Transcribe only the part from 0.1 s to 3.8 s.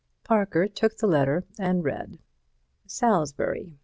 Parker took the letter and read: Salisbury.